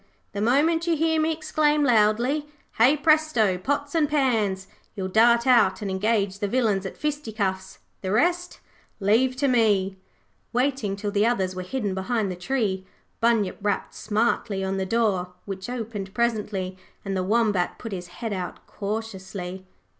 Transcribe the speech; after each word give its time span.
The 0.31 0.41
moment 0.41 0.87
you 0.87 0.97
hear 0.97 1.21
me 1.21 1.31
exclaim 1.31 1.83
loudly, 1.83 2.47
"Hey, 2.79 2.97
Presto! 2.97 3.59
Pots 3.59 3.93
and 3.93 4.09
Pans", 4.09 4.65
you 4.95 5.03
will 5.03 5.11
dart 5.11 5.45
out 5.45 5.83
and 5.83 5.91
engage 5.91 6.39
the 6.39 6.47
villains 6.47 6.87
at 6.87 6.97
fisticuffs. 6.97 7.77
The 8.01 8.11
rest 8.11 8.61
leave 8.99 9.35
to 9.35 9.47
me.' 9.47 9.97
Waiting 10.53 10.95
till 10.95 11.11
the 11.11 11.27
others 11.27 11.55
were 11.55 11.61
hidden 11.61 11.93
behind 11.93 12.31
the 12.31 12.35
tree, 12.35 12.83
Bunyip 13.19 13.59
rapped 13.61 13.93
smartly 13.93 14.63
on 14.63 14.77
the 14.77 14.87
door 14.87 15.33
which 15.45 15.69
opened 15.69 16.15
presently 16.15 16.79
and 17.05 17.15
the 17.15 17.21
Wombat 17.21 17.77
put 17.77 17.91
his 17.91 18.07
head 18.07 18.33
out 18.33 18.65
cautiously. 18.65 19.67